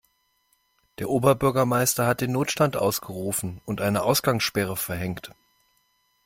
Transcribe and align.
Der 0.97 1.11
Oberbürgermeister 1.11 2.07
hat 2.07 2.21
den 2.21 2.31
Notstand 2.31 2.75
ausgerufen 2.75 3.61
und 3.65 3.81
eine 3.81 4.01
Ausgangssperre 4.01 4.75
verhängt. 4.75 5.29